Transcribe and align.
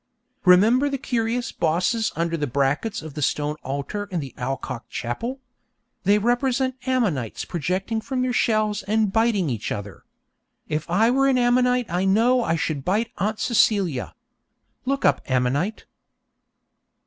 _Remember 0.47 0.89
the 0.89 0.97
curious 0.97 1.51
bosses 1.51 2.11
under 2.15 2.35
the 2.35 2.47
brackets 2.47 3.03
of 3.03 3.13
the 3.13 3.21
stone 3.21 3.55
altar 3.61 4.05
in 4.05 4.19
the 4.19 4.33
Alcock 4.35 4.89
Chapel. 4.89 5.41
They 6.05 6.17
represent 6.17 6.75
ammonites 6.87 7.45
projecting 7.45 8.01
from 8.01 8.23
their 8.23 8.33
shells 8.33 8.81
and 8.81 9.13
biting 9.13 9.47
each 9.47 9.71
other._ 9.71 10.01
(If 10.67 10.89
I 10.89 11.11
were 11.11 11.27
an 11.27 11.37
ammonite 11.37 11.85
I 11.87 12.05
know 12.05 12.43
I 12.43 12.55
should 12.55 12.83
bite 12.83 13.11
Aunt 13.19 13.39
Celia. 13.39 14.15
Look 14.85 15.05
up 15.05 15.21
ammonite.) 15.29 15.85